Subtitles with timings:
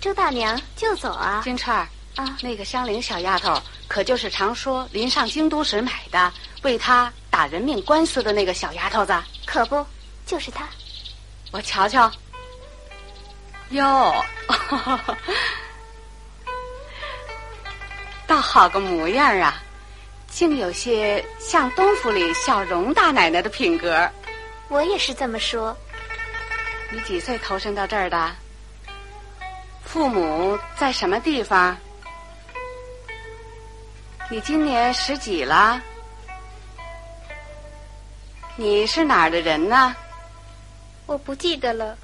[0.00, 1.42] 周大娘就走啊！
[1.44, 6.32] 金钏儿啊，那个香菱小丫头，可就是常说临上京都时买的，
[6.62, 9.12] 为他打人命官司的那个小丫头子。
[9.44, 9.84] 可不，
[10.24, 10.66] 就是她。
[11.52, 12.10] 我瞧瞧。
[13.70, 14.24] 哟，
[18.26, 19.62] 倒好个模样啊，
[20.28, 24.08] 竟有些像东府里小荣大奶奶的品格。
[24.68, 25.76] 我也是这么说。
[26.90, 28.34] 你几岁投身到这儿的？
[29.92, 31.76] 父母在什么地方？
[34.30, 35.82] 你今年十几了？
[38.54, 39.96] 你是哪儿的人呢？
[41.06, 41.98] 我不记得了。